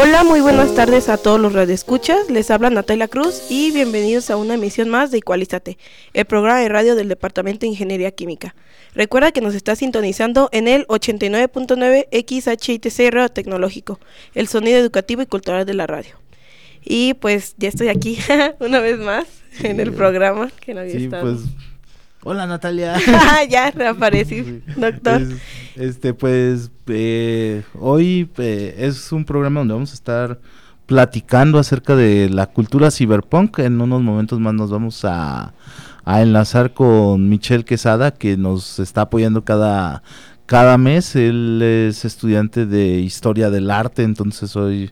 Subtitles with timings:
[0.00, 2.30] Hola, muy buenas tardes a todos los radioescuchas.
[2.30, 5.76] Les habla Natalia Cruz y bienvenidos a una emisión más de Igualízate,
[6.14, 8.54] el programa de radio del Departamento de Ingeniería Química.
[8.94, 13.98] Recuerda que nos está sintonizando en el 89.9 XHITC Radio Tecnológico,
[14.34, 16.14] el sonido educativo y cultural de la radio.
[16.84, 18.18] Y pues ya estoy aquí
[18.60, 19.26] una vez más
[19.62, 21.24] en el programa que no había Sí, estado.
[21.34, 21.44] pues.
[22.22, 22.96] Hola Natalia.
[23.50, 25.22] ya reaparecí, doctor.
[25.22, 25.36] Es-
[25.76, 30.40] este, pues, eh, hoy eh, es un programa donde vamos a estar
[30.86, 33.60] platicando acerca de la cultura cyberpunk.
[33.60, 35.54] En unos momentos más nos vamos a,
[36.04, 40.02] a enlazar con Michelle Quesada, que nos está apoyando cada,
[40.46, 41.14] cada mes.
[41.14, 44.90] Él es estudiante de historia del arte, entonces hoy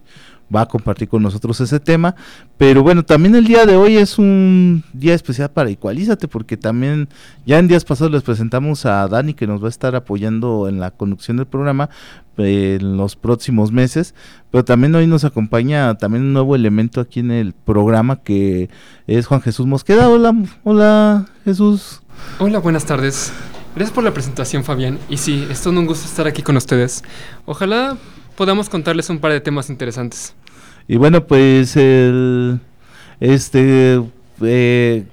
[0.55, 2.15] va a compartir con nosotros ese tema.
[2.57, 7.09] Pero bueno, también el día de hoy es un día especial para Igualízate, porque también
[7.45, 10.81] ya en días pasados les presentamos a Dani que nos va a estar apoyando en
[10.81, 11.91] la conducción del programa
[12.39, 14.15] eh, en los próximos meses,
[14.51, 18.69] pero también hoy nos acompaña también un nuevo elemento aquí en el programa que
[19.07, 20.09] es Juan Jesús Mosqueda.
[20.09, 22.03] Hola, hola Jesús.
[22.39, 23.33] Hola, buenas tardes.
[23.75, 24.99] Gracias por la presentación, Fabián.
[25.09, 27.05] Y sí, es todo un gusto estar aquí con ustedes.
[27.45, 27.99] Ojalá
[28.37, 30.35] podamos contarles un par de temas interesantes.
[30.89, 31.77] Y bueno, pues
[33.21, 34.03] este
[34.43, 35.05] eh,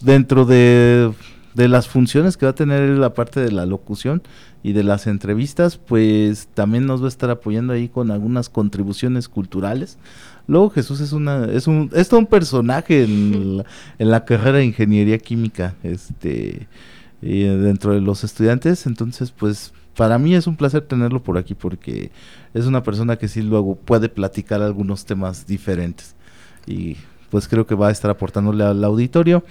[0.00, 1.12] dentro de,
[1.54, 4.22] de las funciones que va a tener la parte de la locución
[4.62, 9.28] y de las entrevistas, pues también nos va a estar apoyando ahí con algunas contribuciones
[9.28, 9.98] culturales.
[10.48, 13.64] Luego Jesús es una es un es un personaje en la,
[13.98, 16.68] en la carrera de ingeniería química, este
[17.22, 21.54] y dentro de los estudiantes, entonces pues para mí es un placer tenerlo por aquí
[21.54, 22.10] porque
[22.54, 26.14] es una persona que sí luego puede platicar algunos temas diferentes
[26.66, 26.96] y
[27.30, 29.44] pues creo que va a estar aportándole al auditorio.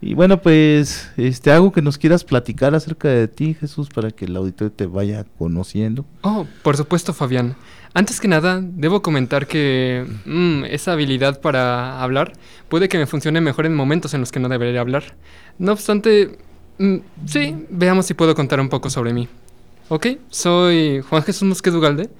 [0.00, 4.26] Y bueno, pues este algo que nos quieras platicar acerca de ti, Jesús, para que
[4.26, 6.04] el auditorio te vaya conociendo.
[6.22, 7.56] Oh, por supuesto, Fabián.
[7.94, 12.32] Antes que nada, debo comentar que mm, esa habilidad para hablar
[12.68, 15.16] puede que me funcione mejor en momentos en los que no debería hablar.
[15.58, 16.38] No obstante,
[16.78, 19.28] mm, sí, veamos si puedo contar un poco sobre mí.
[19.90, 22.10] Ok, soy Juan Jesús Mosqueda Ugalde.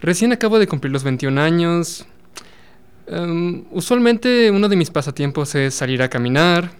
[0.00, 2.06] Recién acabo de cumplir los 21 años.
[3.06, 6.70] Em, usualmente uno de mis pasatiempos es salir a caminar.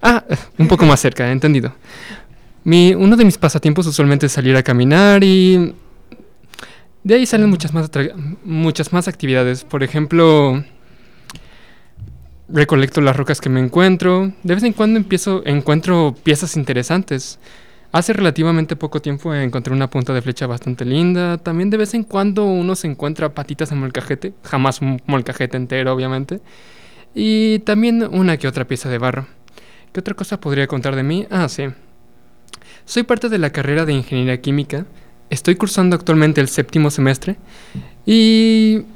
[0.00, 0.24] Ah,
[0.58, 1.74] un poco más cerca, entendido.
[2.64, 5.74] Mi, uno de mis pasatiempos usualmente es salir a caminar y
[7.04, 7.90] de ahí salen muchas más,
[8.42, 9.64] muchas más actividades.
[9.64, 10.64] Por ejemplo,
[12.48, 14.32] recolecto las rocas que me encuentro.
[14.42, 17.38] De vez en cuando empiezo, encuentro piezas interesantes.
[17.92, 21.36] Hace relativamente poco tiempo encontré una punta de flecha bastante linda.
[21.36, 24.32] También de vez en cuando uno se encuentra patitas en molcajete.
[24.44, 26.40] Jamás un molcajete entero, obviamente.
[27.14, 29.26] Y también una que otra pieza de barro.
[29.92, 31.26] ¿Qué otra cosa podría contar de mí?
[31.30, 31.64] Ah, sí.
[32.86, 34.86] Soy parte de la carrera de Ingeniería Química.
[35.28, 37.36] Estoy cursando actualmente el séptimo semestre.
[38.06, 38.86] Y...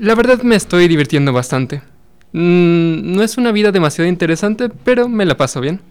[0.00, 1.82] La verdad me estoy divirtiendo bastante.
[2.32, 5.82] Mm, no es una vida demasiado interesante, pero me la paso bien.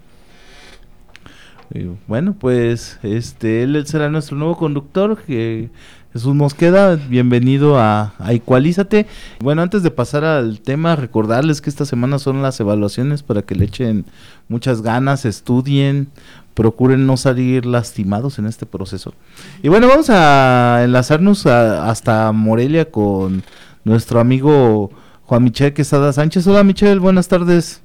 [2.08, 5.70] Bueno, pues este él será nuestro nuevo conductor, que
[6.14, 9.06] Jesús Mosqueda, bienvenido a, a Ecualízate.
[9.40, 13.54] Bueno, antes de pasar al tema, recordarles que esta semana son las evaluaciones para que
[13.54, 14.06] le echen
[14.48, 16.08] muchas ganas, estudien,
[16.56, 19.14] procuren no salir lastimados en este proceso.
[19.62, 23.44] Y bueno, vamos a enlazarnos a- hasta Morelia con
[23.84, 24.90] nuestro amigo
[25.26, 26.48] Juan Michel Quesada Sánchez.
[26.48, 27.84] Hola Michel, buenas tardes.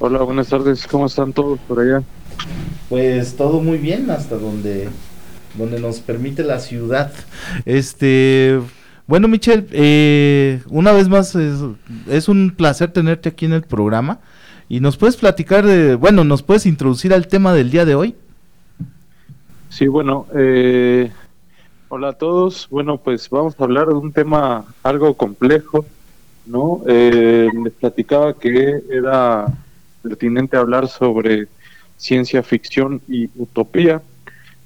[0.00, 0.88] Hola, buenas tardes.
[0.88, 2.02] ¿Cómo están todos por allá?
[2.88, 4.88] Pues todo muy bien hasta donde,
[5.56, 7.12] donde nos permite la ciudad.
[7.64, 8.60] Este,
[9.06, 11.60] bueno, Michelle, eh, una vez más es,
[12.08, 14.20] es un placer tenerte aquí en el programa
[14.68, 18.14] y nos puedes platicar de, bueno, nos puedes introducir al tema del día de hoy.
[19.68, 21.10] Sí, bueno, eh,
[21.88, 22.68] hola a todos.
[22.70, 25.84] Bueno, pues vamos a hablar de un tema algo complejo,
[26.46, 26.82] ¿no?
[26.86, 29.46] Eh, les platicaba que era
[30.02, 31.48] pertinente hablar sobre
[32.02, 34.02] ciencia ficción y utopía,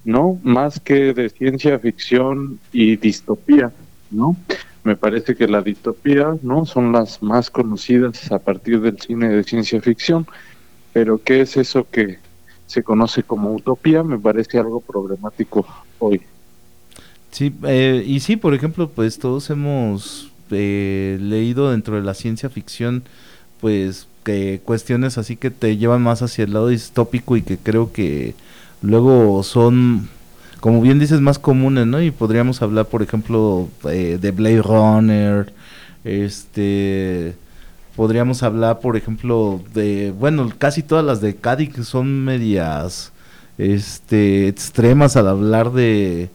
[0.07, 0.41] ¿no?
[0.43, 3.73] Más que de ciencia ficción y distopía,
[4.11, 4.37] ¿no?
[4.85, 6.65] Me parece que la distopía, ¿no?
[6.65, 10.27] Son las más conocidas a partir del cine de ciencia ficción,
[10.95, 12.19] pero ¿qué es eso que
[12.67, 14.03] se conoce como utopía?
[14.03, 15.67] Me parece algo problemático
[15.99, 16.23] hoy.
[17.33, 22.49] Sí, eh, y sí, por ejemplo, pues todos hemos eh, leído dentro de la ciencia
[22.49, 23.03] ficción,
[23.61, 27.93] pues que cuestiones así que te llevan más hacia el lado distópico y que creo
[27.93, 28.35] que
[28.83, 30.09] luego son,
[30.61, 32.03] como bien dices, más comunes, ¿no?
[32.03, 35.53] Y podríamos hablar, por ejemplo, eh, de Blade Runner,
[36.05, 37.37] este
[37.95, 43.13] podríamos hablar, por ejemplo, de, bueno, casi todas las de Cádiz son medias
[43.59, 46.31] este extremas al hablar de,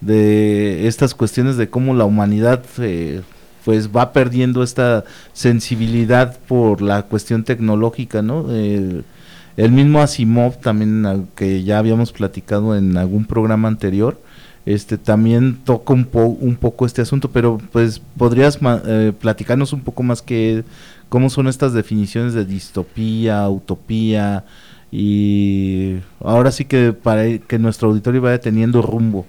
[0.00, 3.22] de estas cuestiones de cómo la humanidad eh,
[3.66, 5.02] pues va perdiendo esta
[5.32, 8.48] sensibilidad por la cuestión tecnológica, ¿no?
[8.52, 14.20] el mismo Asimov también que ya habíamos platicado en algún programa anterior,
[14.66, 20.04] este también toca un, un poco este asunto, pero pues podrías eh, platicarnos un poco
[20.04, 20.62] más que
[21.08, 24.44] cómo son estas definiciones de distopía, utopía
[24.92, 29.26] y ahora sí que para que nuestro auditorio vaya teniendo rumbo.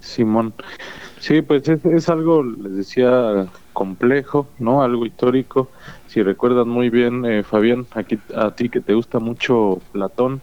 [0.00, 0.54] Simón,
[1.20, 4.82] sí, pues es, algo, les decía, complejo, ¿no?
[4.82, 5.70] Algo histórico.
[6.08, 10.40] Si recuerdan muy bien, eh, Fabián, aquí a ti que te gusta mucho Platón,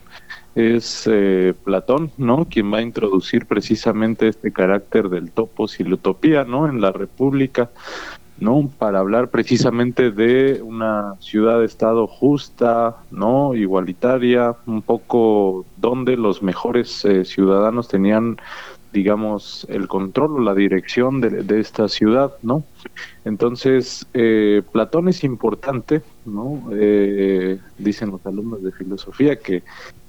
[0.56, 2.46] es eh, Platón, ¿no?
[2.46, 6.68] Quien va a introducir precisamente este carácter del topos y la utopía, ¿no?
[6.68, 7.70] En la República.
[8.40, 8.70] ¿no?
[8.78, 13.56] Para hablar precisamente de una ciudad-estado justa, ¿no?
[13.56, 18.38] Igualitaria, un poco donde los mejores eh, ciudadanos tenían,
[18.98, 22.64] digamos, el control o la dirección de, esta ciudad, ¿no?
[23.26, 26.64] Entonces, eh, Platón es importante, ¿no?
[26.72, 29.62] Eh, dicen los alumnos de filosofía que,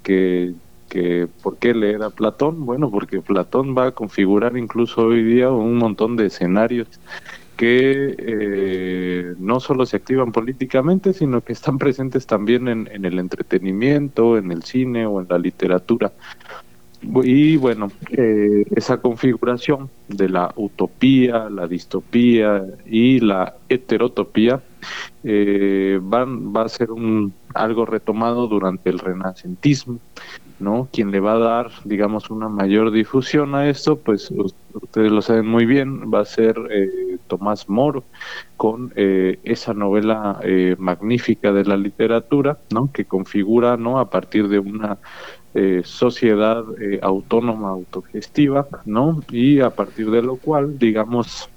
[0.02, 0.54] que
[0.88, 5.50] que por qué leer a Platón, bueno, porque Platón va a configurar incluso hoy día
[5.50, 6.88] un montón de escenarios
[7.58, 14.38] que eh, no solo se activan políticamente, sino que están presentes también en, el entretenimiento,
[14.38, 16.12] en el cine o en la literatura.
[17.00, 24.60] Y bueno, eh, esa configuración de la utopía, la distopía y la heterotopía
[25.22, 30.00] eh, van, va a ser un, algo retomado durante el renacentismo
[30.60, 30.88] ¿no?
[30.92, 34.32] Quien le va a dar, digamos, una mayor difusión a esto, pues
[34.72, 38.04] ustedes lo saben muy bien, va a ser eh, Tomás Moro
[38.56, 42.90] con eh, esa novela eh, magnífica de la literatura, ¿no?
[42.92, 43.98] Que configura, ¿no?
[43.98, 44.98] A partir de una
[45.82, 46.62] sociedad
[47.02, 49.24] autónoma, autogestiva, ¿no?
[49.28, 51.48] Y a partir de lo cual, digamos,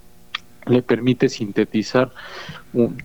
[0.65, 2.11] le permite sintetizar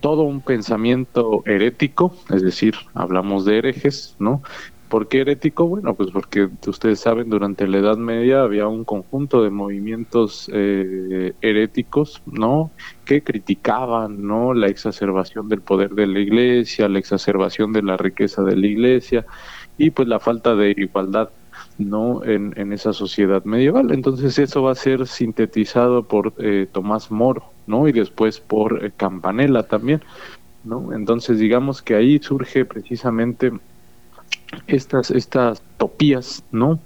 [0.01, 4.41] todo un pensamiento herético, es decir, hablamos de herejes, ¿no?
[4.89, 5.67] ¿Por qué herético?
[5.67, 11.33] Bueno, pues porque ustedes saben, durante la Edad Media había un conjunto de movimientos eh,
[11.41, 12.71] heréticos, ¿no?
[13.03, 14.53] Que criticaban, ¿no?
[14.53, 19.25] La exacerbación del poder de la Iglesia, la exacerbación de la riqueza de la Iglesia
[19.77, 21.29] y pues la falta de igualdad,
[21.77, 22.23] ¿no?
[22.23, 23.91] En, en esa sociedad medieval.
[23.91, 27.87] Entonces eso va a ser sintetizado por eh, Tomás Moro, ¿no?
[27.87, 30.01] Y después por eh, Campanella también,
[30.63, 30.93] ¿no?
[30.93, 33.51] Entonces digamos que ahí surge precisamente
[34.67, 36.79] estas, estas topías, ¿no?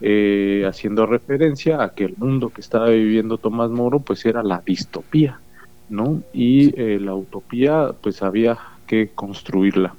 [0.00, 4.62] Eh, haciendo referencia a que el mundo que estaba viviendo Tomás Moro, pues era la
[4.64, 5.40] distopía,
[5.88, 6.22] ¿no?
[6.32, 9.94] Y eh, la utopía, pues había que construirla.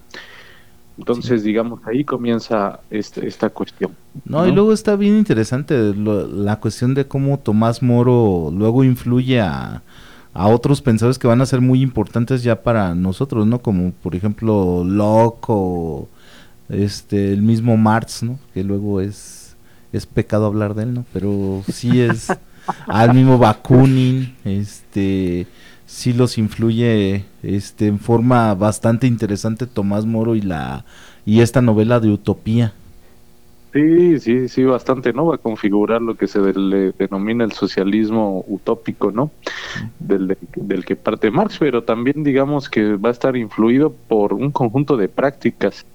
[0.97, 3.91] Entonces, digamos, ahí comienza este, esta cuestión.
[4.25, 9.83] No, y luego está bien interesante la cuestión de cómo Tomás Moro luego influye a,
[10.33, 13.59] a otros pensadores que van a ser muy importantes ya para nosotros, ¿no?
[13.59, 16.07] Como por ejemplo Locke o
[16.69, 18.39] este el mismo Marx, ¿no?
[18.53, 19.55] Que luego es
[19.93, 21.05] es pecado hablar de él, ¿no?
[21.13, 22.27] Pero sí es
[22.87, 25.47] al mismo Bakunin, este
[25.85, 30.85] sí los influye este en forma bastante interesante Tomás Moro y la
[31.25, 32.73] y esta novela de utopía.
[33.73, 35.27] Sí, sí, sí, bastante, ¿no?
[35.27, 39.29] Va a configurar lo que se le denomina el socialismo utópico, ¿no?
[39.99, 44.51] Del, del, que parte Marx, pero también digamos que va a estar influido por un
[44.51, 45.85] conjunto de prácticas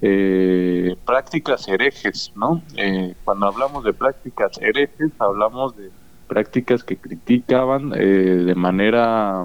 [0.00, 2.62] eh, prácticas herejes, ¿no?
[2.76, 5.90] Eh, cuando hablamos de prácticas herejes, hablamos de
[6.28, 9.44] prácticas que criticaban eh, de manera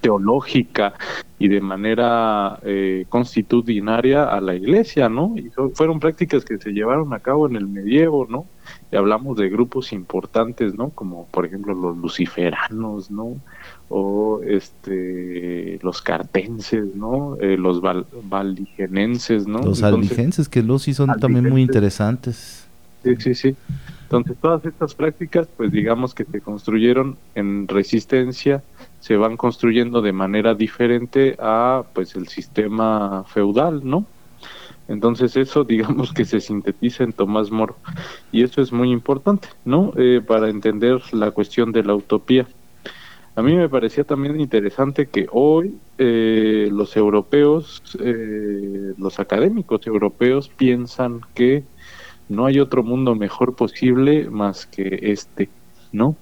[0.00, 0.94] teológica
[1.38, 5.34] y de manera eh, constitucionaria a la iglesia, ¿no?
[5.36, 8.46] Y fueron prácticas que se llevaron a cabo en el medievo, ¿no?
[8.90, 10.90] Y hablamos de grupos importantes, ¿no?
[10.90, 13.36] Como por ejemplo los luciferanos, ¿no?
[13.88, 17.36] O este los cartenses, ¿no?
[17.40, 19.62] Eh, los val valdigenenses, ¿no?
[19.62, 22.66] Los albigenses, que los sí son también muy interesantes.
[23.04, 23.56] Sí, sí, sí.
[24.04, 28.62] Entonces todas estas prácticas, pues digamos que se construyeron en resistencia
[29.00, 34.04] se van construyendo de manera diferente a pues el sistema feudal, ¿no?
[34.88, 37.76] Entonces eso digamos que se sintetiza en Tomás Moro
[38.32, 39.92] y eso es muy importante, ¿no?
[39.96, 42.46] Eh, para entender la cuestión de la utopía.
[43.36, 50.48] A mí me parecía también interesante que hoy eh, los europeos, eh, los académicos europeos
[50.48, 51.62] piensan que
[52.28, 55.48] no hay otro mundo mejor posible más que este,
[55.92, 56.16] ¿no?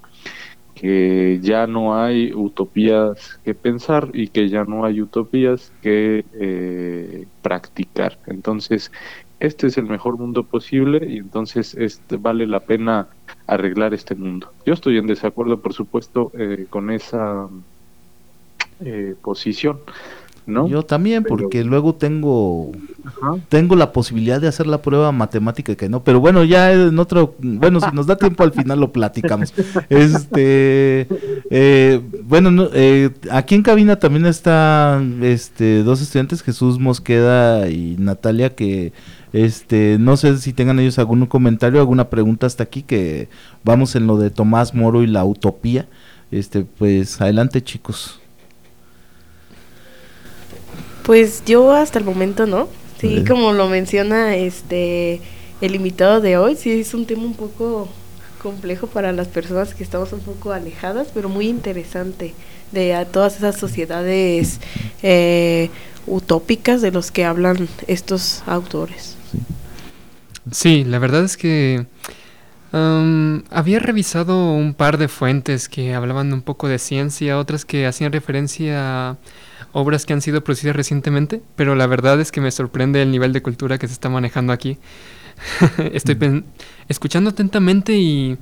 [0.76, 7.26] Que ya no hay utopías que pensar y que ya no hay utopías que eh,
[7.42, 8.18] practicar.
[8.26, 8.92] Entonces,
[9.40, 13.08] este es el mejor mundo posible y entonces este, vale la pena
[13.46, 14.52] arreglar este mundo.
[14.64, 17.48] Yo estoy en desacuerdo, por supuesto, eh, con esa
[18.80, 19.80] eh, posición.
[20.46, 20.68] ¿No?
[20.68, 22.70] Yo también, porque luego tengo
[23.48, 27.34] tengo la posibilidad de hacer la prueba matemática que no, pero bueno, ya en otro,
[27.40, 29.52] bueno, si nos da tiempo al final lo platicamos.
[29.88, 31.06] Este,
[31.50, 38.54] eh, bueno, eh, aquí en cabina también están este, dos estudiantes, Jesús Mosqueda y Natalia,
[38.54, 38.92] que
[39.32, 43.28] este, no sé si tengan ellos algún comentario, alguna pregunta hasta aquí, que
[43.64, 45.86] vamos en lo de Tomás Moro y la utopía.
[46.30, 48.20] Este, pues adelante chicos.
[51.06, 52.68] Pues yo hasta el momento no.
[53.00, 55.20] Sí, como lo menciona este
[55.60, 57.88] el invitado de hoy, sí es un tema un poco
[58.42, 62.34] complejo para las personas que estamos un poco alejadas, pero muy interesante
[62.72, 64.60] de todas esas sociedades
[65.02, 65.70] eh,
[66.06, 69.16] utópicas de los que hablan estos autores.
[70.50, 71.86] Sí, la verdad es que
[72.72, 78.12] había revisado un par de fuentes que hablaban un poco de ciencia, otras que hacían
[78.12, 79.16] referencia a
[79.72, 83.32] obras que han sido producidas recientemente, pero la verdad es que me sorprende el nivel
[83.32, 84.78] de cultura que se está manejando aquí.
[85.92, 86.44] Estoy
[86.88, 88.38] escuchando atentamente y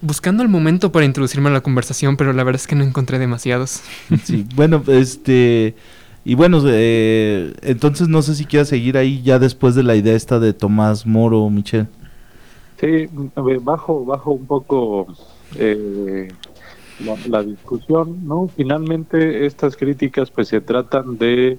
[0.00, 3.18] buscando el momento para introducirme a la conversación, pero la verdad es que no encontré
[3.18, 3.82] demasiados.
[4.24, 5.74] sí, bueno, este
[6.24, 10.14] y bueno, eh, entonces no sé si quieras seguir ahí ya después de la idea
[10.14, 11.88] esta de Tomás Moro, Michelle.
[12.80, 13.08] Sí,
[13.62, 15.06] bajo, bajo un poco
[15.56, 16.28] eh,
[17.28, 18.48] la, discusión, ¿no?
[18.48, 21.58] Finalmente estas críticas pues se tratan de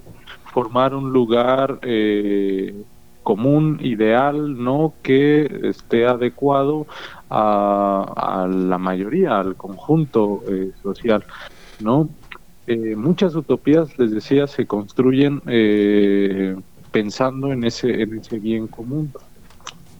[0.52, 2.74] formar un lugar eh,
[3.22, 4.94] común, ideal, ¿no?
[5.02, 6.86] Que esté adecuado
[7.30, 10.42] a, la mayoría, al conjunto
[10.82, 11.24] social,
[11.80, 12.08] ¿no?
[12.66, 16.56] Eh, muchas utopías, les decía, se construyen eh,
[16.90, 19.12] pensando en ese, en ese bien común.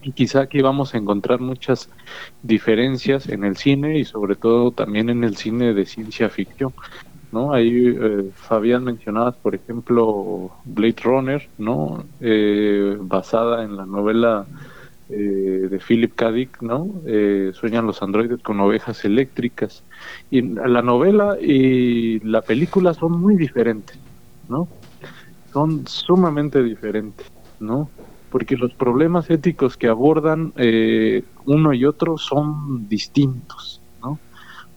[0.05, 1.89] Y quizá aquí vamos a encontrar muchas
[2.43, 6.73] diferencias en el cine y sobre todo también en el cine de ciencia ficción.
[7.33, 7.53] ¿no?
[7.53, 12.05] Ahí eh, Fabián mencionabas, por ejemplo, Blade Runner, ¿no?
[13.01, 14.47] basada en la novela
[15.11, 16.33] eh, de Philip K.
[16.33, 16.89] Dick, ¿no?
[17.05, 19.85] Eh, sueñan los androides con ovejas eléctricas.
[20.31, 23.99] Y la novela y la película son muy diferentes,
[24.49, 24.67] ¿no?
[25.53, 27.31] Son sumamente diferentes,
[27.61, 27.91] ¿no?
[28.35, 34.19] Porque los problemas éticos que abordan eh, uno y otro son distintos, ¿no?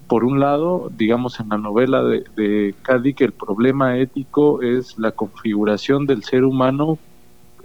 [0.08, 3.00] Por un lado, digamos en la novela de, de K.
[3.00, 7.00] Dick, el problema ético es la configuración del ser humano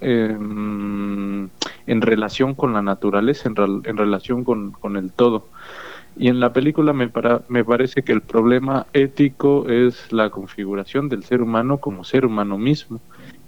[0.01, 1.51] en,
[1.87, 5.47] relación con la naturaleza, en, en relación con, con, el todo.
[6.17, 11.11] Y en la película me, para, me parece que el problema ético es la configuración
[11.11, 12.99] del ser humano como ser humano mismo.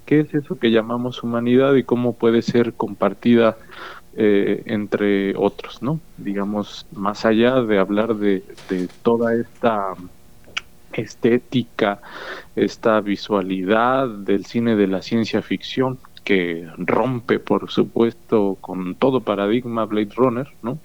[0.07, 3.57] ¿Qué es eso que llamamos humanidad y cómo puede ser compartida
[4.17, 5.99] eh, entre otros, ¿no?
[6.19, 9.95] Digamos, más allá de hablar de, de toda esta
[10.93, 12.01] estética,
[12.55, 19.85] esta visualidad del cine de la ciencia ficción que rompe, por supuesto, con todo paradigma
[19.85, 20.79] Blade Runner, ¿no?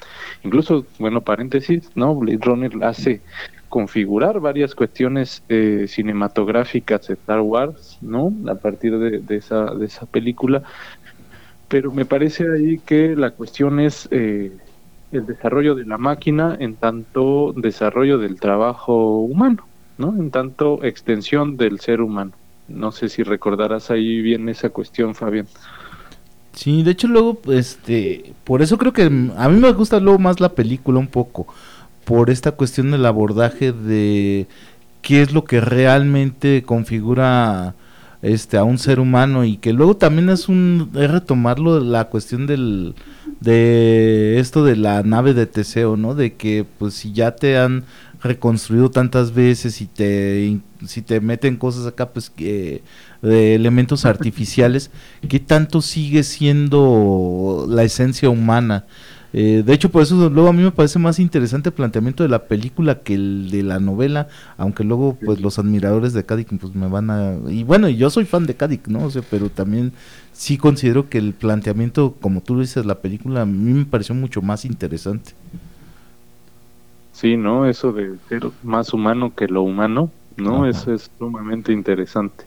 [0.43, 2.13] Incluso, bueno, paréntesis, ¿no?
[2.15, 3.21] Blade Runner hace
[3.69, 8.33] configurar varias cuestiones eh, cinematográficas de Star Wars, ¿no?
[8.47, 10.63] A partir de, esa, de esa película.
[11.67, 14.51] Pero me parece ahí que la cuestión es eh,
[15.11, 20.15] el desarrollo de la máquina en tanto desarrollo del trabajo humano, ¿no?
[20.17, 22.31] En tanto extensión del ser humano.
[22.67, 25.47] No sé si recordarás ahí bien esa cuestión, Fabián.
[26.53, 30.39] Sí, de hecho luego, este, por eso creo que a mí me gusta luego más
[30.39, 31.47] la película un poco,
[32.09, 34.47] por esta cuestión del abordaje de
[35.03, 37.75] qué es lo que realmente configura
[38.23, 42.47] este a un ser humano y que luego también es un es retomarlo la cuestión
[42.47, 42.95] del
[43.41, 46.15] de esto de la nave de Teseo, ¿no?
[46.15, 47.83] De que pues si ya te han
[48.23, 52.81] reconstruido tantas veces y te si te meten cosas acá pues que
[53.21, 54.89] de elementos artificiales
[55.27, 58.87] qué tanto sigue siendo la esencia humana
[59.33, 62.29] eh, de hecho por eso luego a mí me parece más interesante el planteamiento de
[62.29, 66.73] la película que el de la novela aunque luego pues los admiradores de Kadik pues
[66.75, 69.93] me van a y bueno yo soy fan de Kadik no o sea pero también
[70.33, 74.41] sí considero que el planteamiento como tú dices la película a mí me pareció mucho
[74.41, 75.33] más interesante
[77.19, 77.65] Sí, ¿no?
[77.65, 80.59] Eso de ser más humano que lo humano, ¿no?
[80.63, 80.69] Ajá.
[80.69, 82.45] Eso es sumamente interesante.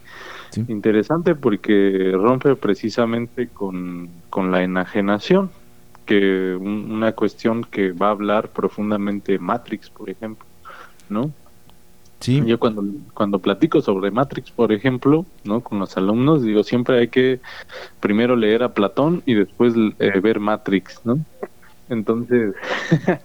[0.49, 0.65] Sí.
[0.67, 5.51] Interesante porque rompe precisamente con, con la enajenación,
[6.05, 10.47] que un- una cuestión que va a hablar profundamente Matrix, por ejemplo,
[11.09, 11.33] ¿no?
[12.21, 15.61] Sí, Yo cuando, cuando platico sobre Matrix, por ejemplo, ¿no?
[15.63, 17.41] Con los alumnos, digo, siempre hay que
[18.01, 21.19] primero leer a Platón y después eh, ver Matrix, ¿no?
[21.89, 22.55] Entonces,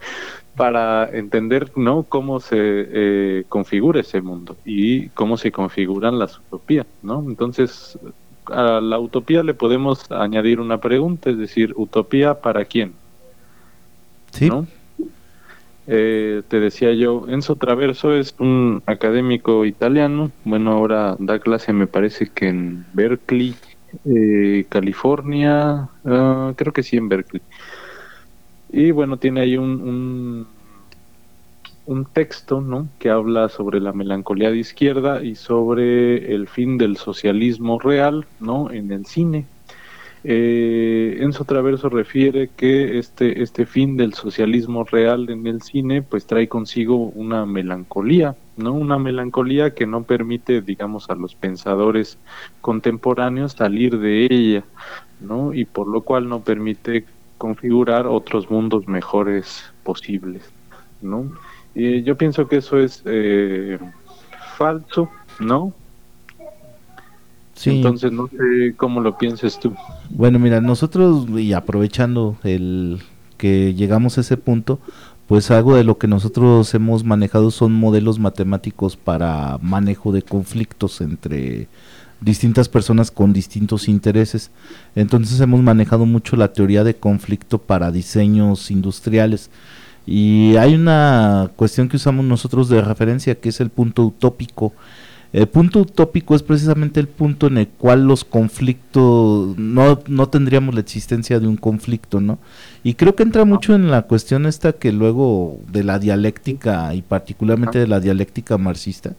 [0.55, 2.03] para entender, ¿no?
[2.03, 7.24] Cómo se eh, configura ese mundo y cómo se configuran las utopías, ¿no?
[7.27, 8.00] Entonces,
[8.51, 12.94] a la utopía le podemos añadir una pregunta, es decir, ¿utopía para quién?
[14.32, 14.68] sí, ¿no?
[15.89, 21.88] Eh, te decía yo, Enzo Traverso es un académico italiano, bueno, ahora da clase me
[21.88, 23.56] parece que en Berkeley,
[24.04, 27.42] eh, California, ah, creo que sí en Berkeley.
[28.70, 30.48] Y bueno, tiene ahí un, un,
[31.88, 32.88] un texto, ¿no?
[33.00, 38.70] Que habla sobre la melancolía de izquierda y sobre el fin del socialismo real, ¿no?
[38.72, 39.46] En el cine.
[40.24, 46.25] Eh, Enzo Traverso refiere que este, este fin del socialismo real en el cine pues
[46.25, 48.74] trae consigo una melancolía, ¿no?
[48.74, 52.17] Una melancolía que no permite, digamos, a los pensadores
[52.60, 54.65] contemporáneos salir de ella,
[55.22, 55.53] ¿no?
[55.53, 57.06] Y por lo cual no permite
[57.38, 60.51] configurar otros mundos mejores posibles,
[61.01, 61.32] ¿no?
[61.75, 63.77] Y yo pienso que eso es eh,
[64.57, 65.09] falso,
[65.39, 65.74] ¿no?
[67.57, 67.71] sí.
[67.71, 69.74] Entonces no sé cómo lo pienses tú.
[70.09, 73.01] Bueno, mira, nosotros, y aprovechando el
[73.38, 74.79] que llegamos a ese punto,
[75.27, 81.01] pues algo de lo que nosotros hemos manejado son modelos matemáticos para manejo de conflictos
[81.01, 81.67] entre
[82.21, 84.51] distintas personas con distintos intereses.
[84.95, 89.50] Entonces hemos manejado mucho la teoría de conflicto para diseños industriales.
[90.08, 94.74] Y hay una cuestión que usamos nosotros de referencia que es el punto utópico.
[95.34, 100.74] El punto utópico es precisamente el punto en el cual los conflictos, no, no tendríamos
[100.74, 102.39] la existencia de un conflicto, ¿no?
[102.82, 107.02] Y creo que entra mucho en la cuestión esta que luego de la dialéctica y
[107.02, 109.12] particularmente de la dialéctica marxista,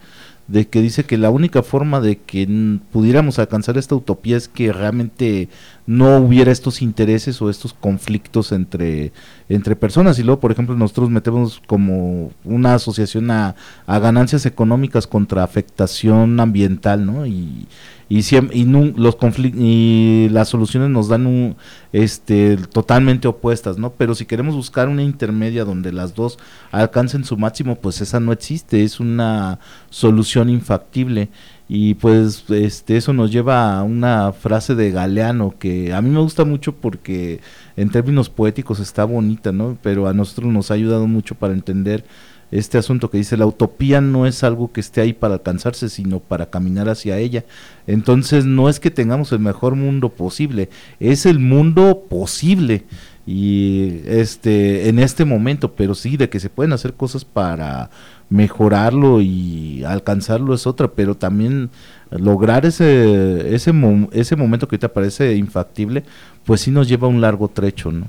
[0.46, 2.48] de que dice que la única forma de que
[2.90, 5.51] pudiéramos alcanzar esta utopía es que realmente
[5.88, 9.11] no hubiera estos intereses o estos conflictos entre,
[9.48, 10.18] entre personas.
[10.18, 13.55] Y luego, por ejemplo, nosotros metemos como una asociación a,
[13.87, 17.24] ganancias económicas contra afectación ambiental, ¿no?
[17.24, 17.66] Y,
[18.11, 21.57] y, y, nun- los conflic- y las soluciones nos dan un,
[21.94, 23.90] este, totalmente opuestas, ¿no?
[23.92, 26.38] Pero si queremos buscar una intermedia donde las dos
[26.70, 31.31] alcancen su máximo, pues esa no existe, es una solución infactible.
[31.68, 36.20] Y pues este eso nos lleva a una frase de Galeano que a mí me
[36.20, 37.40] gusta mucho porque
[37.76, 39.76] en términos poéticos está bonita, ¿no?
[39.83, 42.04] Pero a nosotros nos ha ayudado mucho para entender
[42.50, 46.20] este asunto que dice la utopía no es algo que esté ahí para alcanzarse, sino
[46.20, 47.44] para caminar hacia ella.
[47.87, 52.85] Entonces no es que tengamos el mejor mundo posible, es el mundo posible
[53.26, 57.90] y este en este momento, pero sí de que se pueden hacer cosas para
[58.30, 61.70] mejorarlo y alcanzarlo es otra, pero también
[62.10, 63.72] lograr ese ese
[64.12, 66.04] ese momento que ahorita parece infactible,
[66.44, 68.06] pues sí nos lleva un largo trecho, ¿no?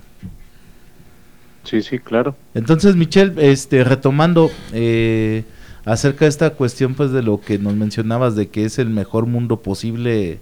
[1.63, 2.35] Sí, sí, claro.
[2.53, 5.43] Entonces, Michelle, este, retomando eh,
[5.85, 9.25] acerca de esta cuestión, pues de lo que nos mencionabas de que es el mejor
[9.25, 10.39] mundo posible,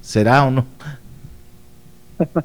[0.00, 0.66] ¿será o no?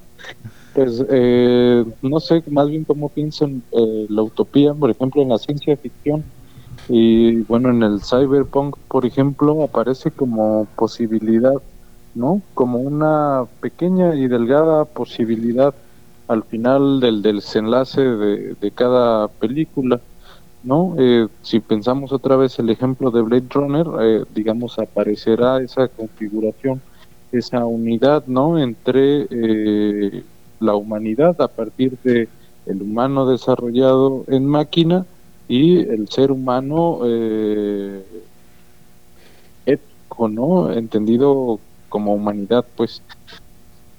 [0.73, 5.37] Pues eh, no sé, más bien cómo piensan eh, la utopía, por ejemplo, en la
[5.37, 6.23] ciencia ficción.
[6.87, 11.61] Y bueno, en el cyberpunk, por ejemplo, aparece como posibilidad,
[12.15, 12.41] ¿no?
[12.53, 15.73] Como una pequeña y delgada posibilidad
[16.27, 20.01] al final del, del desenlace de, de cada película,
[20.63, 20.95] ¿no?
[20.97, 26.81] Eh, si pensamos otra vez el ejemplo de Blade Runner, eh, digamos, aparecerá esa configuración,
[27.31, 28.59] esa unidad, ¿no?
[28.59, 30.23] Entre eh,
[30.59, 32.29] la humanidad a partir de
[32.65, 35.05] el humano desarrollado en máquina
[35.51, 38.05] y el ser humano eh,
[39.65, 40.71] ético, ¿no?
[40.71, 41.59] Entendido
[41.89, 43.01] como humanidad, pues.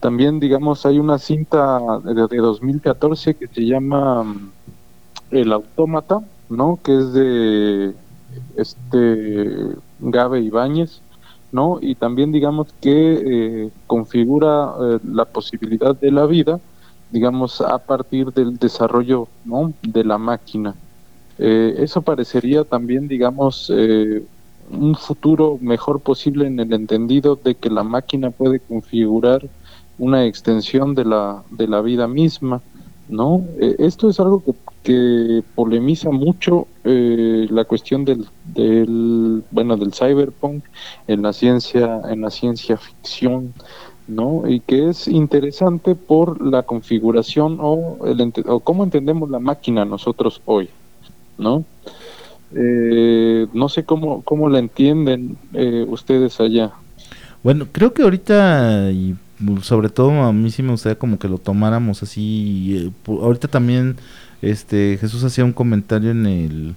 [0.01, 4.51] También, digamos, hay una cinta de, de 2014 que se llama mm,
[5.31, 6.79] El Autómata, ¿no?
[6.83, 7.95] Que es de
[8.57, 11.03] este Gabe Ibáñez,
[11.53, 11.81] ¿no?
[11.83, 16.61] Y también, digamos, que eh, configura eh, la posibilidad de la vida,
[17.11, 19.75] digamos, a partir del desarrollo, ¿no?
[19.83, 20.75] De la máquina.
[21.39, 24.23] Eh, eso parecería también, digamos, eh,
[24.71, 29.49] un futuro mejor posible en el entendido de que la máquina puede configurar
[29.99, 32.63] una extensión de la, de la vida misma.
[33.09, 33.45] ¿no?
[33.61, 39.93] Eh, esto es algo que, que polemiza mucho eh, la cuestión del, del, bueno, del
[39.93, 40.65] cyberpunk
[41.07, 43.53] en la ciencia, en la ciencia ficción,
[44.09, 44.49] ¿no?
[44.49, 50.41] Y que es interesante por la configuración o, el, o cómo entendemos la máquina nosotros
[50.47, 50.69] hoy,
[51.43, 51.65] ¿no?
[52.55, 55.37] Eh, no sé cómo, cómo la entienden
[55.89, 56.73] ustedes allá.
[57.43, 59.17] Bueno, creo que ahorita y
[59.63, 62.77] sobre todo a mí sí me gustaría como que lo tomáramos así.
[62.77, 63.97] Eh, ahorita también
[64.41, 66.75] este Jesús hacía un comentario en el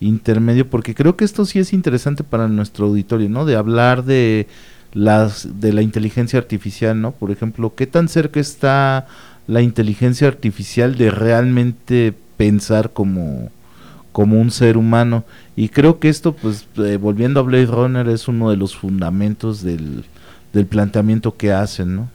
[0.00, 3.44] intermedio porque creo que esto sí es interesante para nuestro auditorio, ¿no?
[3.44, 4.46] De hablar de
[4.92, 7.12] las de la inteligencia artificial, ¿no?
[7.12, 9.06] Por ejemplo, ¿qué tan cerca está
[9.46, 13.50] la inteligencia artificial de realmente pensar como
[14.18, 15.22] como un ser humano?
[15.54, 19.62] Y creo que esto pues eh, volviendo a Blade Runner es uno de los fundamentos
[19.62, 20.02] del
[20.52, 22.08] del planteamiento que hacen, ¿no?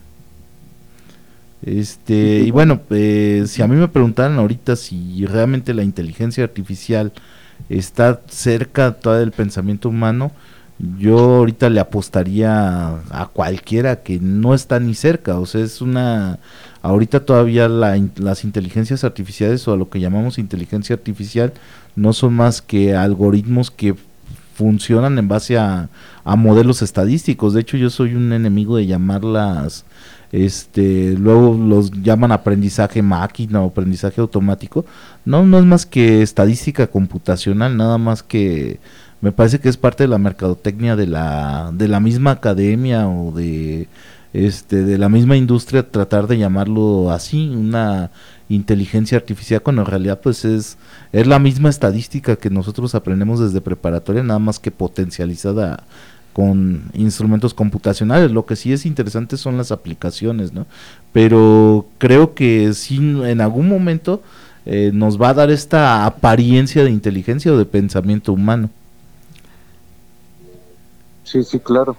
[1.62, 7.12] Este, y bueno, eh, si a mí me preguntaran ahorita si realmente la inteligencia artificial
[7.70, 10.32] está cerca toda del pensamiento humano,
[10.98, 16.38] yo ahorita le apostaría a, cualquiera que no está ni cerca, o sea, es una,
[16.82, 21.52] ahorita todavía las inteligencias artificiales o a lo que llamamos inteligencia artificial
[21.96, 23.94] no son más que algoritmos que
[24.54, 25.88] funcionan en base a,
[26.24, 27.52] modelos estadísticos.
[27.54, 29.84] De hecho, yo soy un enemigo de llamarlas,
[30.32, 34.84] este, luego los llaman aprendizaje máquina o aprendizaje automático.
[35.24, 38.80] No, no es más que estadística computacional, nada más que
[39.20, 43.32] me parece que es parte de la mercadotecnia de la, de la misma academia o
[43.32, 43.88] de
[44.34, 48.10] este de la misma industria tratar de llamarlo así, una
[48.48, 50.76] inteligencia artificial cuando en realidad pues es
[51.14, 55.84] es la misma estadística que nosotros aprendemos desde preparatoria, nada más que potencializada
[56.32, 58.32] con instrumentos computacionales.
[58.32, 60.66] Lo que sí es interesante son las aplicaciones, ¿no?
[61.12, 64.22] Pero creo que sí en algún momento
[64.66, 68.68] eh, nos va a dar esta apariencia de inteligencia o de pensamiento humano.
[71.22, 71.96] Sí, sí, claro.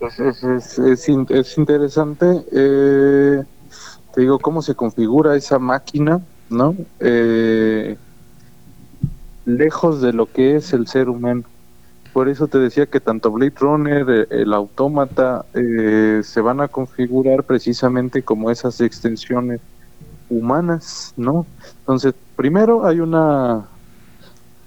[0.00, 2.44] Es, es, es, es interesante.
[2.52, 3.42] Eh,
[4.14, 6.20] te digo, cómo se configura esa máquina,
[6.52, 6.76] ¿no?
[7.00, 7.96] Eh,
[9.44, 11.44] lejos de lo que es el ser humano.
[12.12, 16.68] Por eso te decía que tanto Blade Runner, eh, el autómata, eh, se van a
[16.68, 19.60] configurar precisamente como esas extensiones
[20.28, 21.46] humanas, ¿no?
[21.80, 23.66] Entonces, primero hay una,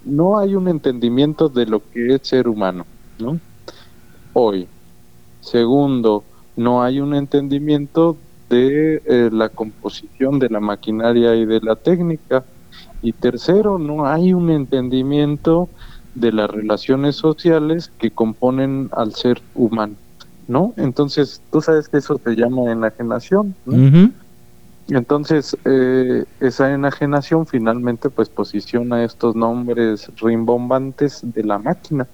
[0.03, 2.85] no hay un entendimiento de lo que es ser humano,
[3.19, 3.39] ¿no?
[4.33, 4.67] Hoy.
[5.41, 6.23] Segundo,
[6.55, 8.17] no hay un entendimiento
[8.49, 12.43] de eh, la composición de la maquinaria y de la técnica.
[13.01, 15.69] Y tercero, no hay un entendimiento
[16.15, 19.95] de las relaciones sociales que componen al ser humano,
[20.47, 20.73] ¿no?
[20.77, 24.11] Entonces, tú sabes que eso se llama enajenación, ¿no?
[24.87, 32.07] Entonces, eh, esa enajenación finalmente pues posiciona estos nombres rimbombantes de la máquina,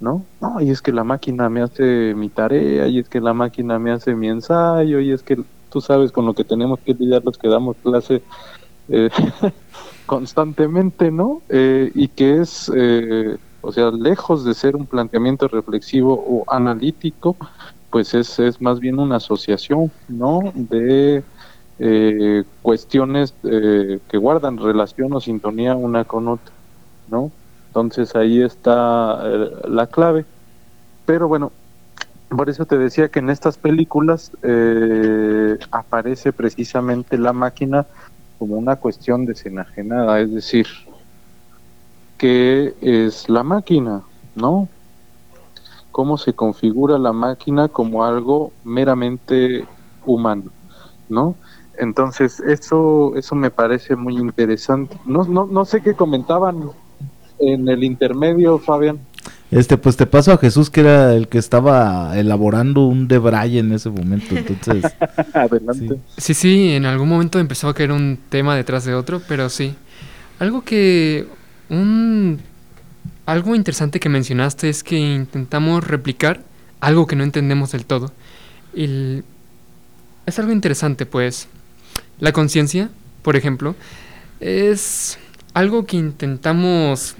[0.00, 0.24] ¿no?
[0.40, 3.78] No, y es que la máquina me hace mi tarea, y es que la máquina
[3.78, 5.38] me hace mi ensayo, y es que
[5.76, 8.22] tú sabes con lo que tenemos que lidiar los que damos clase
[8.88, 9.10] eh,
[10.06, 11.42] constantemente, ¿no?
[11.50, 17.36] Eh, y que es, eh, o sea, lejos de ser un planteamiento reflexivo o analítico,
[17.90, 20.50] pues es, es más bien una asociación, ¿no?
[20.54, 21.22] De
[22.62, 26.54] cuestiones que guardan relación o sintonía una con otra,
[27.10, 27.30] ¿no?
[27.66, 29.22] Entonces ahí está
[29.68, 30.24] la clave.
[31.04, 31.52] Pero bueno,
[32.28, 37.86] por eso te decía que en estas películas eh, aparece precisamente la máquina
[38.38, 40.66] como una cuestión desenajenada, es decir,
[42.18, 44.02] ¿qué es la máquina?
[44.34, 44.68] ¿No?
[45.92, 49.64] ¿Cómo se configura la máquina como algo meramente
[50.04, 50.50] humano?
[51.08, 51.34] ¿No?
[51.78, 54.98] Entonces, eso, eso me parece muy interesante.
[55.04, 56.70] No, no, no sé qué comentaban
[57.38, 58.98] en el intermedio, Fabián.
[59.50, 63.72] Este, pues te paso a Jesús, que era el que estaba elaborando un debray en
[63.72, 64.36] ese momento.
[64.36, 64.92] Entonces,
[65.34, 66.00] adelante.
[66.18, 66.34] Sí.
[66.34, 69.74] sí, en algún momento empezó a caer un tema detrás de otro, pero sí.
[70.38, 71.26] Algo que.
[71.68, 72.40] Un.
[73.24, 76.42] Algo interesante que mencionaste es que intentamos replicar
[76.80, 78.12] algo que no entendemos del todo.
[78.74, 79.22] Y
[80.26, 81.48] es algo interesante, pues.
[82.18, 82.90] La conciencia,
[83.22, 83.76] por ejemplo,
[84.40, 85.18] es
[85.54, 87.14] algo que intentamos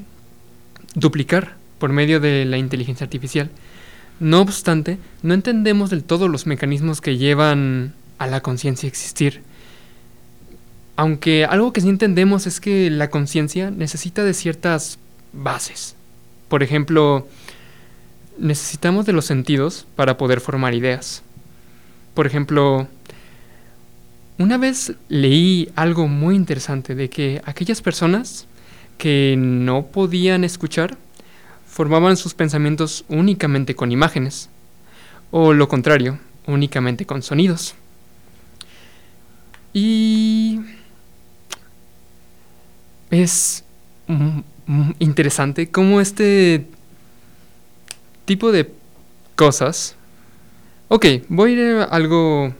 [0.95, 3.51] duplicar por medio de la inteligencia artificial.
[4.19, 9.43] No obstante, no entendemos del todo los mecanismos que llevan a la conciencia a existir.
[10.97, 14.99] Aunque algo que sí entendemos es que la conciencia necesita de ciertas
[15.35, 15.95] bases.
[16.49, 17.29] Por ejemplo,
[18.39, 21.23] necesitamos de los sentidos para poder formar ideas.
[22.15, 22.89] Por ejemplo,
[24.39, 28.47] una vez leí algo muy interesante de que aquellas personas
[28.97, 30.97] que no podían escuchar
[31.77, 34.49] formaban sus pensamientos únicamente con imágenes,
[35.31, 37.75] o lo contrario, únicamente con sonidos.
[39.75, 40.59] Y
[43.11, 43.63] es
[44.99, 46.67] interesante cómo este
[48.25, 48.73] tipo de
[49.35, 49.97] cosas...
[50.89, 52.55] Ok, voy a ir a algo...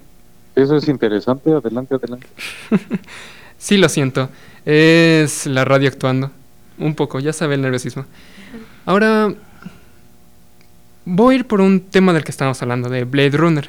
[0.55, 2.27] Eso es interesante, adelante, adelante.
[3.57, 4.29] sí, lo siento.
[4.67, 6.31] Es la radio actuando.
[6.77, 8.05] Un poco, ya sabe el nerviosismo.
[8.87, 9.35] Ahora,
[11.05, 13.69] voy a ir por un tema del que estamos hablando, de Blade Runner.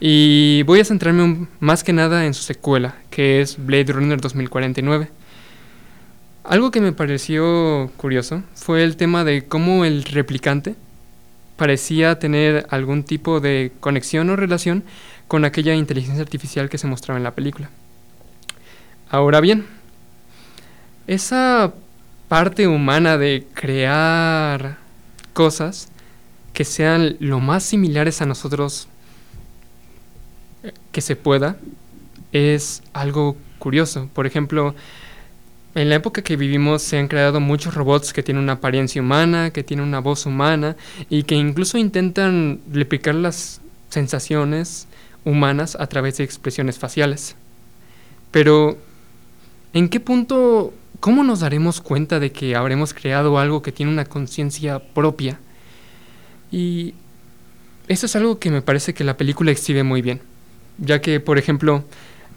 [0.00, 5.10] Y voy a centrarme más que nada en su secuela, que es Blade Runner 2049.
[6.44, 10.76] Algo que me pareció curioso fue el tema de cómo el replicante
[11.58, 14.82] parecía tener algún tipo de conexión o relación
[15.26, 17.68] con aquella inteligencia artificial que se mostraba en la película.
[19.10, 19.66] Ahora bien,
[21.06, 21.74] esa
[22.28, 24.76] parte humana de crear
[25.32, 25.88] cosas
[26.52, 28.88] que sean lo más similares a nosotros
[30.62, 31.56] eh, que se pueda
[32.32, 34.08] es algo curioso.
[34.12, 34.74] Por ejemplo,
[35.74, 39.50] en la época que vivimos se han creado muchos robots que tienen una apariencia humana,
[39.50, 40.76] que tienen una voz humana
[41.08, 44.86] y que incluso intentan replicar las sensaciones
[45.24, 47.36] humanas a través de expresiones faciales.
[48.30, 48.76] Pero,
[49.72, 54.04] ¿en qué punto ¿cómo nos daremos cuenta de que habremos creado algo que tiene una
[54.04, 55.38] conciencia propia?
[56.50, 56.94] Y
[57.88, 60.20] eso es algo que me parece que la película exhibe muy bien,
[60.78, 61.84] ya que, por ejemplo,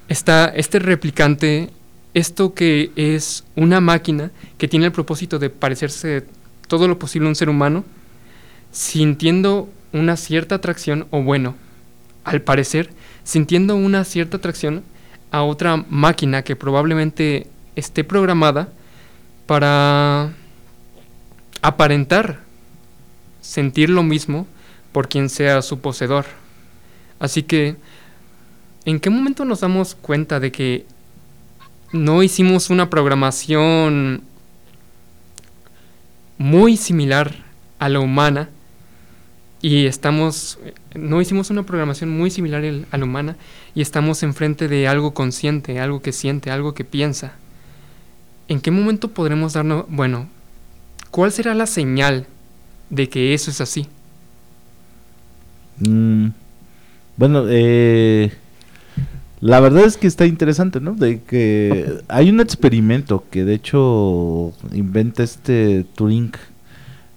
[0.07, 1.69] está este replicante,
[2.13, 6.25] esto que es una máquina que tiene el propósito de parecerse
[6.67, 7.83] todo lo posible a un ser humano,
[8.71, 11.55] sintiendo una cierta atracción, o bueno,
[12.23, 12.89] al parecer,
[13.23, 14.83] sintiendo una cierta atracción
[15.31, 18.69] a otra máquina que probablemente esté programada
[19.45, 20.31] para
[21.61, 22.39] aparentar
[23.41, 24.47] sentir lo mismo
[24.91, 26.25] por quien sea su poseedor.
[27.19, 27.75] Así que,
[28.85, 30.85] ¿en qué momento nos damos cuenta de que
[31.91, 34.23] no hicimos una programación
[36.37, 37.35] muy similar
[37.79, 38.49] a la humana
[39.61, 40.57] y estamos
[40.95, 43.35] no hicimos una programación muy similar a la humana
[43.75, 47.33] y estamos enfrente de algo consciente, algo que siente, algo que piensa.
[48.51, 50.27] ¿En qué momento podremos darnos, bueno,
[51.09, 52.27] cuál será la señal
[52.89, 53.87] de que eso es así?
[55.79, 56.27] Mm,
[57.15, 58.31] bueno, eh,
[59.39, 60.93] la verdad es que está interesante, ¿no?
[60.93, 66.33] De que hay un experimento que de hecho inventa este Turing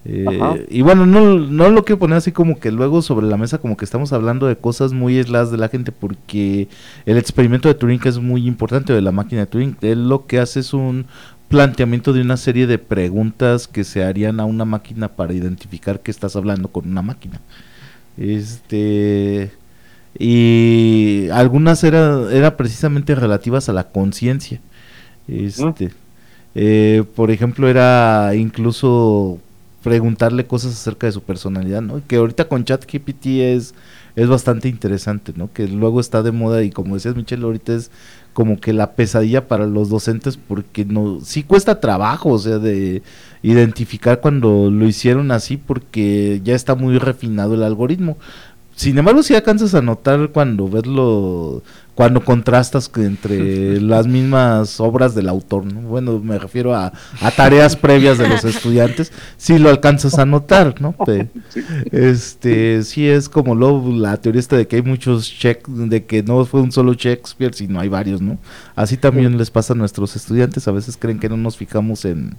[0.07, 3.59] eh, y bueno, no, no lo quiero poner así como que luego sobre la mesa
[3.59, 6.69] como que estamos hablando de cosas muy aisladas de la gente porque
[7.07, 9.77] el experimento de Turing es muy importante de la máquina de Turing.
[9.81, 11.07] Él lo que hace es un
[11.49, 16.11] planteamiento de una serie de preguntas que se harían a una máquina para identificar que
[16.11, 17.41] estás hablando con una máquina.
[18.19, 19.51] Este
[20.19, 24.61] y algunas eran era precisamente relativas a la conciencia.
[25.27, 25.91] Este,
[26.55, 29.41] eh, por ejemplo, era incluso
[29.85, 32.01] preguntarle cosas acerca de su personalidad, ¿no?
[32.09, 33.75] Que ahorita con ChatGPT es,
[34.17, 35.53] es bastante interesante, ¿no?
[35.53, 37.91] Que luego está de moda y como decías Michelle, ahorita es
[38.33, 43.03] como que la pesadilla para los docentes porque no sí cuesta trabajo, o sea, de
[43.43, 48.17] identificar cuando lo hicieron así porque ya está muy refinado el algoritmo.
[48.75, 51.63] Sin embargo, si alcanzas a notar cuando ves lo,
[51.95, 55.81] cuando contrastas entre las mismas obras del autor, ¿no?
[55.81, 56.93] Bueno, me refiero a,
[57.37, 60.95] tareas previas de los estudiantes, si lo alcanzas a notar, ¿no?
[61.93, 66.23] este, sí es como lo, la teoría esta de que hay muchos checks, de que
[66.23, 68.39] no fue un solo Shakespeare, sino hay varios, ¿no?
[68.75, 72.37] Así también les pasa a nuestros estudiantes, a veces creen que no nos fijamos en,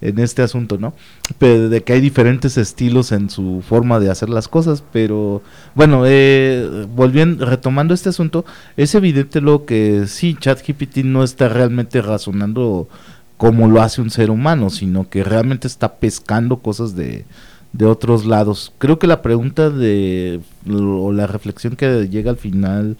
[0.00, 0.94] en este asunto, ¿no?
[1.38, 5.42] Pero de que hay diferentes estilos en su forma de hacer las cosas, pero
[5.74, 8.44] bueno, eh, volviendo, retomando este asunto,
[8.76, 12.88] es evidente lo que sí, ChatGPT no está realmente razonando
[13.36, 17.24] como lo hace un ser humano, sino que realmente está pescando cosas de,
[17.72, 18.72] de otros lados.
[18.78, 22.96] Creo que la pregunta de, o la reflexión que llega al final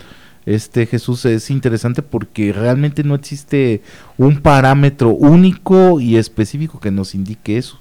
[0.54, 3.82] este Jesús es interesante porque realmente no existe
[4.16, 7.78] un parámetro único y específico que nos indique eso.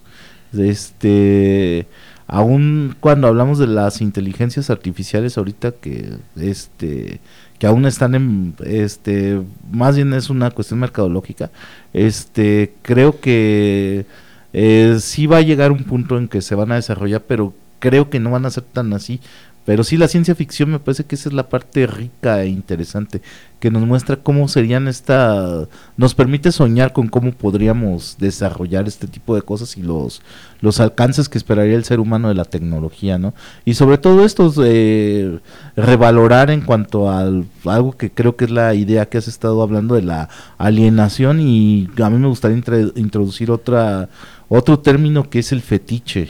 [0.52, 1.88] Este
[2.28, 7.22] aún cuando hablamos de las inteligencias artificiales ahorita que este
[7.58, 11.52] que aún están en este más bien es una cuestión mercadológica
[11.94, 14.06] este creo que
[14.52, 18.10] eh, sí va a llegar un punto en que se van a desarrollar pero creo
[18.10, 19.22] que no van a ser tan así
[19.68, 23.22] Pero sí, la ciencia ficción me parece que esa es la parte rica e interesante,
[23.60, 29.36] que nos muestra cómo serían esta, nos permite soñar con cómo podríamos desarrollar este tipo
[29.36, 30.22] de cosas y los,
[30.62, 33.34] los alcances que esperaría el ser humano de la tecnología, ¿no?
[33.66, 35.42] Y sobre todo esto, eh,
[35.76, 37.30] revalorar en cuanto a
[37.66, 41.90] algo que creo que es la idea que has estado hablando de la alienación y
[42.02, 42.58] a mí me gustaría
[42.96, 44.08] introducir otra,
[44.48, 46.28] otro término que es el fetiche.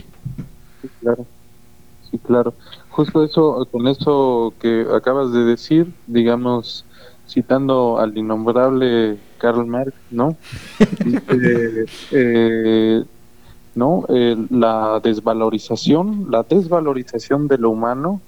[0.82, 1.24] Sí, claro.
[2.10, 2.52] Sí, claro
[2.98, 6.84] justo eso, con eso que acabas de decir, digamos,
[7.28, 10.36] citando al innombrable Karl Marx, ¿no?
[12.10, 13.04] Eh,
[13.76, 14.04] ¿no?
[14.50, 18.20] la desvalorización, la desvalorización de lo humano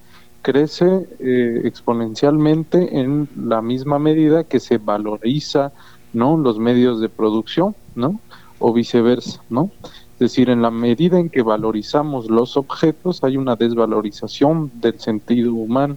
[0.42, 5.72] crece eh, exponencialmente en la misma medida que se valoriza,
[6.12, 6.36] ¿no?
[6.36, 8.20] Los medios de producción, ¿no?
[8.60, 9.72] O viceversa, ¿no?
[10.20, 15.54] Es decir, en la medida en que valorizamos los objetos, hay una desvalorización del sentido
[15.54, 15.96] humano.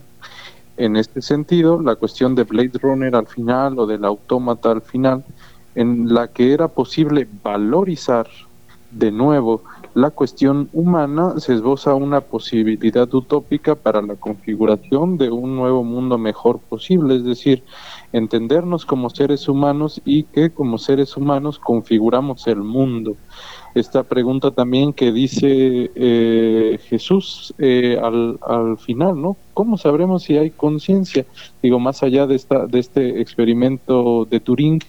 [0.78, 5.26] En este sentido, la cuestión de Blade Runner al final o del autómata al final,
[5.76, 8.28] en la que era posible valorizar
[8.92, 9.62] de nuevo
[9.94, 16.18] la cuestión humana, se esboza una posibilidad utópica para la configuración de un nuevo mundo
[16.18, 17.62] mejor posible, es decir,
[18.14, 23.18] entendernos como seres humanos y que como seres humanos configuramos el mundo
[23.76, 29.36] esta pregunta también que dice eh, Jesús eh, al, al, final, ¿no?
[29.54, 31.26] ¿Cómo sabremos si hay conciencia?
[31.62, 34.80] Digo, más allá de, esta, de este experimento de Turing,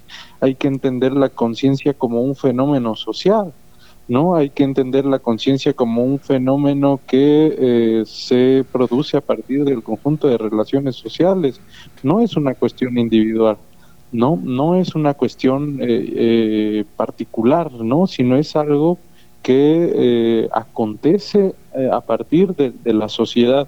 [0.40, 3.52] hay que entender la conciencia como un fenómeno social,
[4.06, 4.34] ¿no?
[4.34, 9.82] Hay que entender la conciencia como un fenómeno que eh, se produce a partir del
[9.82, 11.60] conjunto de relaciones sociales,
[12.02, 13.56] no es una cuestión individual
[14.14, 18.06] no, no es una cuestión eh, eh, particular, ¿no?
[18.06, 18.96] sino es algo
[19.42, 21.54] que eh, acontece
[21.92, 23.66] a partir de, la sociedad.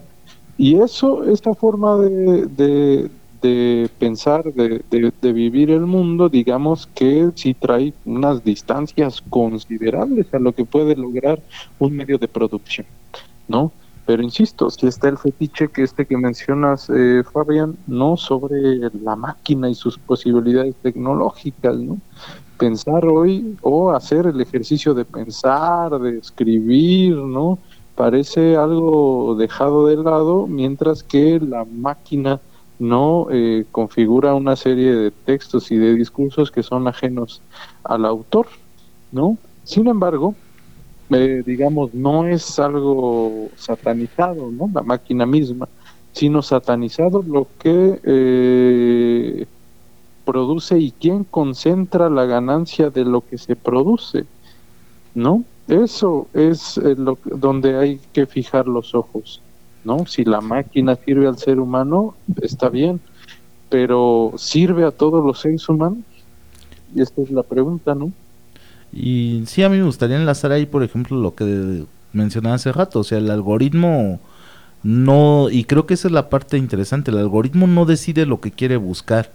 [0.57, 3.09] Y eso, esta forma de,
[3.41, 10.39] de, pensar, de, de, vivir el mundo, digamos que sí trae unas distancias considerables a
[10.39, 11.41] lo que puede lograr
[11.77, 12.87] un medio de producción,
[13.49, 13.73] ¿no?
[14.07, 19.17] Pero insisto, si está el fetiche que este que mencionas, eh, Fabián, no sobre la
[19.17, 21.97] máquina y sus posibilidades tecnológicas, ¿no?
[22.57, 27.59] Pensar hoy o hacer el ejercicio de pensar, de escribir, ¿no?
[27.95, 32.39] Parece algo dejado de lado, mientras que la máquina
[32.79, 37.41] no eh, configura una serie de textos y de discursos que son ajenos
[37.83, 38.47] al autor,
[39.11, 39.37] ¿no?
[39.65, 40.33] Sin embargo,
[41.09, 44.69] eh, digamos, no es algo satanizado, ¿no?
[44.73, 45.67] La máquina misma,
[46.11, 49.45] sino satanizado lo que eh,
[50.25, 54.25] produce y quién concentra la ganancia de lo que se produce,
[55.15, 55.43] ¿no?
[55.67, 59.41] Eso es eh, lo, donde hay que fijar los ojos,
[59.85, 60.05] ¿no?
[60.05, 62.99] Si la máquina sirve al ser humano, está bien,
[63.69, 65.99] pero ¿sirve a todos los seres humanos?
[66.93, 68.11] Y esta es la pregunta, ¿no?
[68.91, 72.99] Y sí, a mí me gustaría enlazar ahí, por ejemplo, lo que mencionaba hace rato,
[72.99, 74.19] o sea, el algoritmo
[74.83, 78.51] no, y creo que esa es la parte interesante, el algoritmo no decide lo que
[78.51, 79.31] quiere buscar,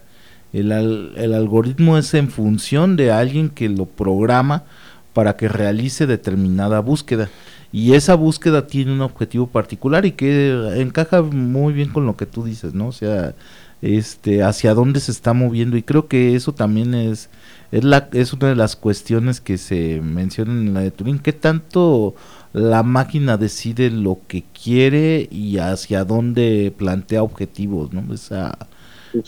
[0.53, 0.73] el,
[1.17, 4.65] el algoritmo es en función de alguien que lo programa
[5.12, 7.29] para que realice determinada búsqueda.
[7.73, 12.27] Y esa búsqueda tiene un objetivo particular y que encaja muy bien con lo que
[12.27, 12.88] tú dices, ¿no?
[12.88, 13.35] O sea,
[13.81, 17.31] este, hacia dónde se está moviendo y creo que eso también es
[17.73, 21.33] es la es una de las cuestiones que se mencionan en la de Turing qué
[21.33, 22.15] tanto
[22.53, 28.57] la máquina decide lo que quiere y hacia dónde plantea objetivos no esa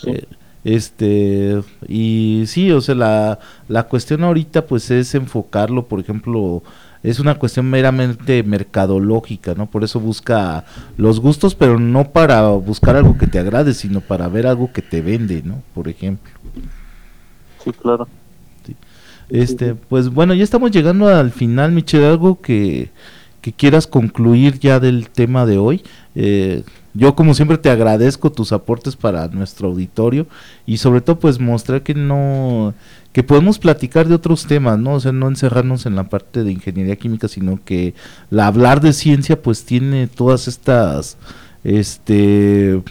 [0.05, 0.25] eh,
[0.63, 6.63] este y sí o sea la la cuestión ahorita pues es enfocarlo por ejemplo
[7.01, 9.67] es una cuestión meramente mercadológica, ¿no?
[9.67, 10.65] Por eso busca
[10.97, 14.81] los gustos, pero no para buscar algo que te agrade, sino para ver algo que
[14.81, 15.61] te vende, ¿no?
[15.75, 16.31] Por ejemplo.
[17.63, 18.07] Sí, claro.
[19.29, 22.89] Este, pues bueno, ya estamos llegando al final, Michelle, algo que,
[23.41, 25.83] que quieras concluir ya del tema de hoy.
[26.15, 30.27] Eh, yo como siempre te agradezco tus aportes para nuestro auditorio
[30.65, 32.73] y sobre todo pues mostrar que no
[33.11, 34.93] que podemos platicar de otros temas, ¿no?
[34.93, 37.93] O sea, no encerrarnos en la parte de ingeniería química, sino que
[38.29, 41.17] la hablar de ciencia pues tiene todas estas
[41.65, 42.81] este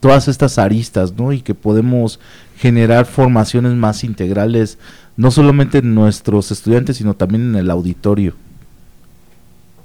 [0.00, 1.32] todas estas aristas, ¿no?
[1.32, 2.20] Y que podemos
[2.58, 4.78] generar formaciones más integrales
[5.16, 8.34] no solamente en nuestros estudiantes, sino también en el auditorio.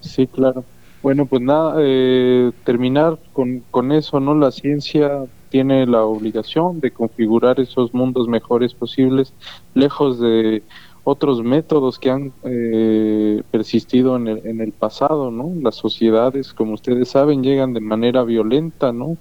[0.01, 0.63] Sí, claro.
[1.01, 4.35] Bueno, pues nada, eh, terminar con, con eso, ¿no?
[4.35, 9.33] La ciencia tiene la obligación de configurar esos mundos mejores posibles,
[9.73, 10.61] lejos de
[11.03, 15.51] otros métodos que han eh, persistido en el, en el pasado, ¿no?
[15.61, 19.17] Las sociedades, como ustedes saben, llegan de manera violenta, ¿no?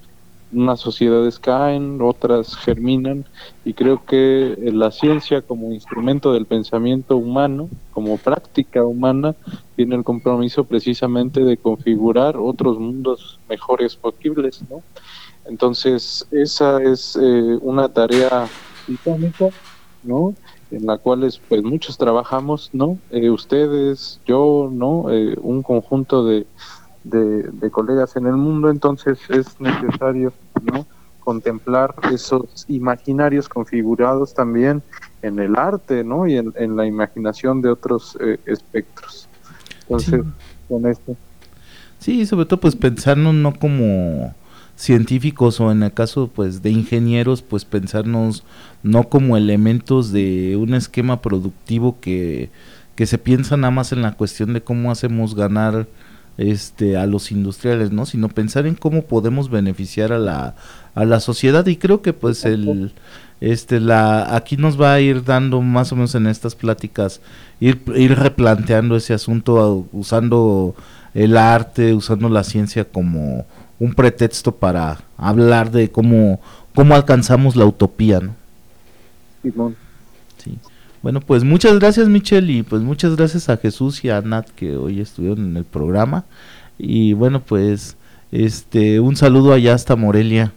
[0.53, 3.25] Unas sociedades caen, otras germinan,
[3.65, 9.35] y creo que eh, la ciencia como instrumento del pensamiento humano, como práctica humana,
[9.77, 14.83] tiene el compromiso precisamente de configurar otros mundos mejores posibles, ¿no?
[15.45, 18.47] Entonces, esa es eh, una tarea
[18.87, 19.49] titánica,
[20.03, 20.35] ¿no?
[20.71, 22.99] en la cuales pues muchos trabajamos, ¿no?
[23.11, 25.11] Eh, ustedes, yo, ¿no?
[25.11, 26.47] Eh, un conjunto de,
[27.11, 30.33] de, colegas en el mundo, entonces es necesario,
[30.63, 30.87] ¿no?
[31.21, 34.83] Contemplar esos imaginarios configurados también
[35.23, 36.27] en el arte, ¿no?
[36.27, 39.29] Y en, la imaginación de otros eh, espectros.
[39.83, 40.23] Entonces,
[40.69, 41.17] con esto.
[41.99, 44.35] Sí, sobre todo pues pensarnos no como
[44.77, 48.45] científicos o en el caso pues de ingenieros pues pensarnos
[48.85, 52.49] no como elementos de un esquema productivo que,
[52.95, 55.89] que se piensa nada más en la cuestión de cómo hacemos ganar
[56.39, 60.55] este a los industriales no sino pensar en cómo podemos beneficiar a la
[60.95, 62.93] a la sociedad y creo que pues el
[63.41, 67.21] este la aquí nos va a ir dando más o menos en estas pláticas
[67.61, 70.75] ir ir replanteando ese asunto usando
[71.13, 73.47] el arte usando la ciencia como
[73.79, 76.41] un pretexto para hablar de cómo,
[76.75, 78.35] cómo alcanzamos la utopía, ¿no?
[79.43, 79.77] Simón.
[80.39, 80.59] Sí.
[81.03, 84.77] Bueno, pues muchas gracias Michelle y pues muchas gracias a Jesús y a Nat que
[84.77, 86.25] hoy estuvieron en el programa.
[86.79, 87.97] Y bueno, pues
[88.33, 90.53] este un saludo allá hasta Morelia.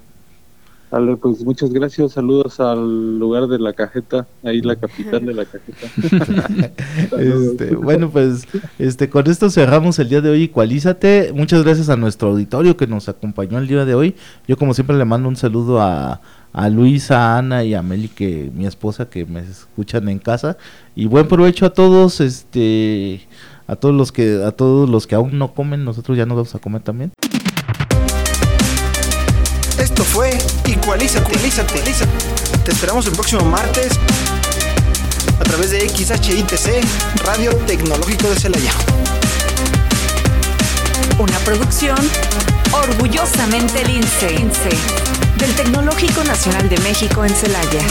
[0.92, 5.46] Vale, pues muchas gracias, saludos al lugar de la cajeta, ahí la capital de la
[5.46, 6.74] cajeta.
[7.18, 8.46] este, bueno, pues
[8.78, 11.32] este con esto cerramos el día de hoy Igualízate.
[11.34, 14.16] Muchas gracias a nuestro auditorio que nos acompañó el día de hoy.
[14.50, 16.20] Yo como siempre le mando un saludo a,
[16.54, 20.58] a Luisa, a Ana y a Meli, que mi esposa que me escuchan en casa
[20.96, 23.28] y buen provecho a todos, este
[23.68, 26.56] a todos los que a todos los que aún no comen, nosotros ya nos vamos
[26.56, 27.12] a comer también.
[29.78, 31.82] Esto fue Igualízate, Igualízate.
[32.64, 33.98] Te esperamos el próximo martes
[35.40, 38.74] a través de XHITC, Radio Tecnológico de Celaya.
[41.18, 41.98] Una producción
[42.74, 44.38] orgullosamente lince
[45.38, 47.82] del Tecnológico Nacional de México en Celaya.